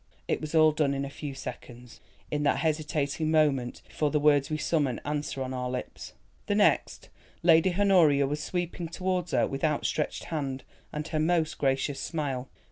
[0.27, 4.57] It was all done in a few seconds—in that hesitating moment before the words we
[4.57, 6.13] summon answer on our lips.
[6.47, 7.09] The next,
[7.43, 12.49] Lady Honoria was sweeping towards her with outstretched hand, and her most gracious smile.